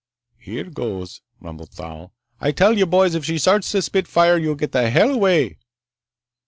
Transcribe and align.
"Here 0.39 0.63
goes," 0.63 1.21
rumbled 1.39 1.73
Thal. 1.73 2.11
"I 2.39 2.53
tell 2.53 2.75
you, 2.75 2.87
boys, 2.87 3.13
if 3.13 3.23
she 3.23 3.37
starts 3.37 3.71
to 3.73 3.83
spit 3.83 4.07
fire, 4.07 4.35
you 4.35 4.55
get 4.55 4.71
the 4.71 4.89
hell 4.89 5.11
away!" 5.11 5.59